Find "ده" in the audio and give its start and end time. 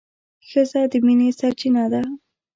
1.93-2.01